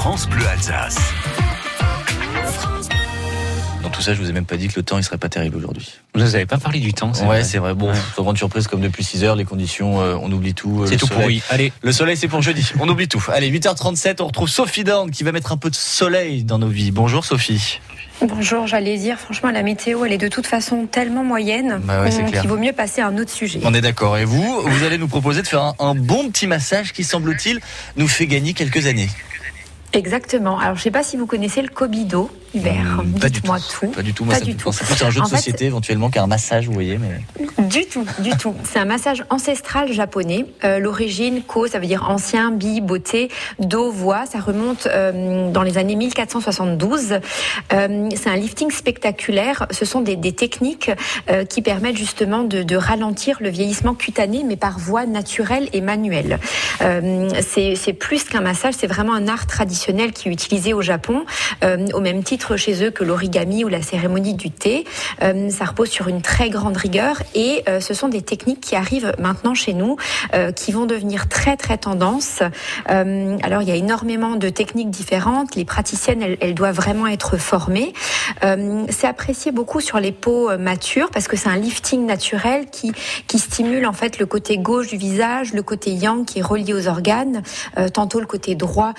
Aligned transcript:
France 0.00 0.26
Bleu 0.30 0.46
Alsace. 0.48 0.96
Dans 3.82 3.90
tout 3.90 4.00
ça, 4.00 4.14
je 4.14 4.22
vous 4.22 4.30
ai 4.30 4.32
même 4.32 4.46
pas 4.46 4.56
dit 4.56 4.68
que 4.68 4.72
le 4.76 4.82
temps 4.82 4.96
il 4.96 5.04
serait 5.04 5.18
pas 5.18 5.28
terrible 5.28 5.58
aujourd'hui. 5.58 5.92
Vous 6.14 6.20
n'avez 6.22 6.46
pas 6.46 6.56
parlé 6.56 6.78
du 6.80 6.94
temps, 6.94 7.12
c'est 7.12 7.20
Ouais, 7.24 7.26
vrai. 7.28 7.44
c'est 7.44 7.58
vrai. 7.58 7.74
Bon, 7.74 7.92
sans 8.16 8.22
grande 8.22 8.38
surprise, 8.38 8.66
comme 8.66 8.80
depuis 8.80 9.04
6 9.04 9.24
heures, 9.24 9.36
les 9.36 9.44
conditions, 9.44 10.00
euh, 10.00 10.16
on 10.22 10.32
oublie 10.32 10.54
tout. 10.54 10.84
euh, 10.84 10.86
C'est 10.86 10.96
tout 10.96 11.06
soleil. 11.06 11.20
pourri. 11.20 11.42
Allez, 11.50 11.70
Le 11.82 11.92
soleil, 11.92 12.16
c'est 12.16 12.28
pour 12.28 12.40
jeudi. 12.40 12.72
On 12.80 12.88
oublie 12.88 13.08
tout. 13.08 13.22
Allez, 13.28 13.50
8h37, 13.50 14.22
on 14.22 14.28
retrouve 14.28 14.48
Sophie 14.48 14.84
Dorn 14.84 15.10
qui 15.10 15.22
va 15.22 15.32
mettre 15.32 15.52
un 15.52 15.58
peu 15.58 15.68
de 15.68 15.76
soleil 15.76 16.44
dans 16.44 16.58
nos 16.58 16.68
vies. 16.68 16.92
Bonjour 16.92 17.26
Sophie. 17.26 17.78
Bonjour, 18.22 18.66
j'allais 18.66 18.96
dire, 18.96 19.18
franchement, 19.18 19.50
la 19.50 19.62
météo, 19.62 20.06
elle 20.06 20.12
est 20.14 20.18
de 20.18 20.28
toute 20.28 20.46
façon 20.46 20.86
tellement 20.86 21.24
moyenne 21.24 21.78
Bah 21.84 22.02
ouais, 22.04 22.10
qu'il 22.10 22.48
vaut 22.48 22.56
mieux 22.58 22.72
passer 22.72 23.02
à 23.02 23.06
un 23.08 23.18
autre 23.18 23.30
sujet. 23.32 23.60
On 23.64 23.74
est 23.74 23.80
d'accord. 23.82 24.16
Et 24.16 24.24
vous, 24.24 24.62
vous 24.64 24.82
allez 24.84 24.96
nous 24.96 25.08
proposer 25.08 25.42
de 25.42 25.46
faire 25.46 25.62
un, 25.62 25.74
un 25.78 25.94
bon 25.94 26.30
petit 26.30 26.46
massage 26.46 26.92
qui, 26.94 27.04
semble-t-il, 27.04 27.60
nous 27.96 28.08
fait 28.08 28.26
gagner 28.26 28.54
quelques 28.54 28.86
années. 28.86 29.08
Exactement. 29.92 30.58
Alors, 30.58 30.76
je 30.76 30.82
sais 30.82 30.90
pas 30.90 31.02
si 31.02 31.16
vous 31.16 31.26
connaissez 31.26 31.62
le 31.62 31.68
Kobido, 31.68 32.30
Hubert. 32.54 33.02
Mmh, 33.04 33.12
pas 33.20 33.28
du 33.28 33.34
Dites-moi 33.40 33.58
tout. 33.58 33.86
tout. 33.86 33.92
Pas 33.92 34.02
du 34.02 34.12
tout. 34.14 34.24
Moi, 34.24 34.34
Pas 34.34 34.40
ça 34.40 34.44
du 34.44 34.56
tout. 34.56 34.70
plus 34.70 35.02
un 35.04 35.10
jeu 35.10 35.20
de 35.20 35.24
En 35.26 35.28
fait, 35.28 35.36
société 35.36 35.66
éventuellement 35.66 36.10
qu'à 36.10 36.22
un 36.22 36.26
massage, 36.26 36.66
vous 36.66 36.72
voyez. 36.72 36.98
Mais 36.98 37.20
Du 37.68 37.86
tout, 37.86 38.04
du 38.18 38.30
tout. 38.30 38.54
C'est 38.64 38.78
un 38.78 38.84
massage 38.84 39.24
ancestral 39.30 39.92
japonais. 39.92 40.46
Euh, 40.64 40.78
L'origine, 40.78 41.42
ko, 41.42 41.66
ça 41.66 41.78
veut 41.78 41.86
dire 41.86 42.08
ancien, 42.10 42.50
bi, 42.50 42.80
beauté, 42.80 43.28
do, 43.58 43.90
voix. 43.90 44.26
Ça 44.26 44.40
remonte 44.40 44.86
euh, 44.86 45.50
dans 45.50 45.62
les 45.62 45.78
années 45.78 45.96
1472. 45.96 47.20
Euh, 47.72 48.08
c'est 48.16 48.30
un 48.30 48.36
lifting 48.36 48.70
spectaculaire. 48.70 49.66
Ce 49.70 49.84
sont 49.84 50.00
des, 50.00 50.16
des 50.16 50.32
techniques 50.32 50.90
qui 51.48 51.62
permettent 51.62 51.96
justement 51.96 52.42
de, 52.44 52.62
de 52.62 52.76
ralentir 52.76 53.38
le 53.40 53.48
vieillissement 53.50 53.94
cutané, 53.94 54.42
mais 54.46 54.56
par 54.56 54.78
voie 54.78 55.06
naturelle 55.06 55.68
et 55.72 55.80
manuelle. 55.80 56.38
C'est 56.80 57.92
plus 57.92 58.24
qu'un 58.24 58.40
massage, 58.40 58.74
c'est 58.78 58.86
vraiment 58.86 59.14
un 59.14 59.28
art 59.28 59.46
traditionnel 59.46 60.12
qui 60.12 60.28
est 60.28 60.32
utilisé 60.32 60.72
au 60.74 60.82
Japon, 60.82 61.24
au 61.62 62.00
même 62.00 62.22
titre 62.22 62.39
chez 62.56 62.84
eux 62.84 62.90
que 62.90 63.04
l'origami 63.04 63.64
ou 63.64 63.68
la 63.68 63.82
cérémonie 63.82 64.34
du 64.34 64.50
thé. 64.50 64.84
Euh, 65.22 65.50
ça 65.50 65.64
repose 65.64 65.88
sur 65.88 66.08
une 66.08 66.22
très 66.22 66.50
grande 66.50 66.76
rigueur 66.76 67.22
et 67.34 67.62
euh, 67.68 67.80
ce 67.80 67.94
sont 67.94 68.08
des 68.08 68.22
techniques 68.22 68.60
qui 68.60 68.76
arrivent 68.76 69.12
maintenant 69.18 69.54
chez 69.54 69.72
nous, 69.74 69.96
euh, 70.34 70.52
qui 70.52 70.72
vont 70.72 70.86
devenir 70.86 71.28
très 71.28 71.56
très 71.56 71.78
tendance. 71.78 72.42
Alors 72.86 73.62
il 73.62 73.68
y 73.68 73.72
a 73.72 73.74
énormément 73.74 74.36
de 74.36 74.48
techniques 74.48 74.90
différentes. 74.90 75.54
Les 75.54 75.64
praticiennes, 75.64 76.22
elles, 76.22 76.36
elles 76.40 76.54
doivent 76.54 76.76
vraiment 76.76 77.06
être 77.06 77.36
formées. 77.36 77.92
C'est 78.42 79.06
apprécié 79.06 79.52
beaucoup 79.52 79.80
sur 79.80 79.98
les 80.00 80.12
peaux 80.12 80.56
matures 80.58 81.10
parce 81.10 81.28
que 81.28 81.36
c'est 81.36 81.48
un 81.48 81.56
lifting 81.56 82.06
naturel 82.06 82.66
qui 82.70 82.92
qui 83.26 83.38
stimule 83.38 83.86
en 83.86 83.92
fait 83.92 84.18
le 84.18 84.26
côté 84.26 84.58
gauche 84.58 84.88
du 84.88 84.96
visage, 84.96 85.52
le 85.52 85.62
côté 85.62 85.92
yang 85.92 86.24
qui 86.24 86.40
est 86.40 86.42
relié 86.42 86.74
aux 86.74 86.88
organes, 86.88 87.42
tantôt 87.92 88.20
le 88.20 88.26
côté 88.26 88.54
droit 88.54 88.92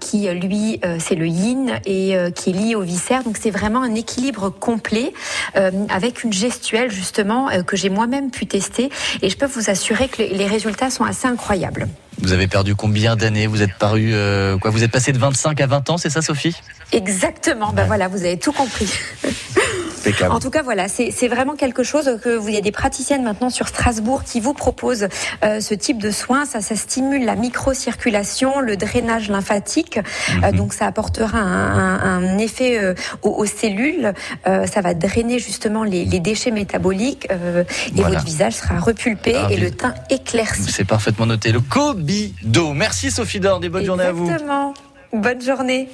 qui 0.00 0.28
lui 0.30 0.80
c'est 0.98 1.14
le 1.14 1.26
yin 1.26 1.80
et 1.84 2.14
qui 2.34 2.50
est 2.50 2.54
lié 2.54 2.74
aux 2.82 2.84
viscères. 2.84 3.22
Donc 3.24 3.38
c'est 3.40 3.50
vraiment 3.50 3.82
un 3.82 3.94
équilibre 3.94 4.50
complet 4.50 5.12
euh, 5.56 5.70
avec 5.88 6.24
une 6.24 6.32
gestuelle 6.32 6.90
justement 6.90 7.48
euh, 7.48 7.62
que 7.62 7.76
j'ai 7.76 7.88
moi-même 7.88 8.30
pu 8.30 8.46
tester 8.46 8.90
et 9.22 9.30
je 9.30 9.36
peux 9.36 9.46
vous 9.46 9.70
assurer 9.70 10.08
que 10.08 10.18
les, 10.18 10.28
les 10.30 10.46
résultats 10.46 10.90
sont 10.90 11.04
assez 11.04 11.26
incroyables. 11.26 11.88
vous 12.20 12.32
avez 12.32 12.48
perdu 12.48 12.74
combien 12.74 13.16
d'années? 13.16 13.46
Vous 13.46 13.62
êtes 13.62 13.74
paru 13.78 14.10
euh, 14.12 14.58
quoi? 14.58 14.70
Vous 14.70 14.82
êtes 14.82 14.90
passé 14.90 15.12
de 15.12 15.18
25 15.18 15.60
à 15.60 15.66
20 15.66 15.90
ans, 15.90 15.98
c'est 15.98 16.10
ça, 16.10 16.20
Sophie? 16.22 16.56
Exactement. 16.92 17.72
Ben 17.72 17.86
voilà, 17.86 18.08
vous 18.08 18.24
avez 18.24 18.38
tout 18.38 18.52
compris. 18.52 18.92
Impeccable. 20.02 20.32
En 20.34 20.40
tout 20.40 20.50
cas, 20.50 20.62
voilà, 20.62 20.86
c'est 20.88 21.28
vraiment 21.28 21.54
quelque 21.54 21.82
chose 21.82 22.18
que 22.22 22.30
vous, 22.36 22.48
il 22.48 22.54
y 22.54 22.58
a 22.58 22.60
des 22.62 22.72
praticiennes 22.72 23.22
maintenant 23.22 23.50
sur 23.50 23.68
Strasbourg 23.68 24.22
qui 24.24 24.40
vous 24.40 24.52
proposent 24.54 25.08
euh, 25.44 25.60
ce 25.60 25.74
type 25.74 25.98
de 25.98 26.10
soins. 26.10 26.44
Ça, 26.44 26.60
ça 26.60 26.76
stimule 26.76 27.24
la 27.24 27.36
microcirculation, 27.36 28.60
le 28.60 28.76
drainage 28.76 29.28
lymphatique. 29.30 29.98
Euh, 30.42 30.52
donc, 30.52 30.72
ça 30.72 30.86
apportera 30.86 31.38
un, 31.38 31.98
un- 31.98 32.32
un 32.34 32.38
effet 32.38 32.78
euh, 32.78 32.94
aux, 33.22 33.30
aux 33.30 33.46
cellules. 33.46 34.12
Ça 34.44 34.80
va 34.80 34.94
drainer 34.94 35.38
justement 35.38 35.84
les, 35.84 36.04
les 36.04 36.20
déchets 36.20 36.50
métaboliques 36.50 37.26
et 37.30 37.90
Voilà. 37.94 38.10
votre 38.16 38.24
visage 38.24 38.54
sera 38.54 38.78
repulpé 38.78 39.34
Ah, 39.36 39.48
et 39.50 39.56
le 39.56 39.70
teint 39.70 39.94
éclairci. 40.10 40.70
C'est 40.70 40.84
parfaitement 40.84 41.26
noté. 41.26 41.52
Le 41.52 41.60
Kobido. 41.60 42.72
Merci 42.72 43.10
Sophie 43.10 43.40
Dorn 43.40 43.62
et 43.64 43.68
bonne 43.68 43.84
journée 43.84 44.04
à 44.04 44.12
vous. 44.12 44.24
Exactement. 44.24 44.74
Bonne 45.12 45.42
journée. 45.42 45.88